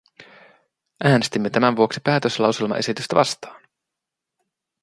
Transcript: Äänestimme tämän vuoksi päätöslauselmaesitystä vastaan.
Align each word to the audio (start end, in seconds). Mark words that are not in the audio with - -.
Äänestimme 1.03 1.49
tämän 1.49 1.75
vuoksi 1.75 1.99
päätöslauselmaesitystä 2.03 3.15
vastaan. 3.15 3.61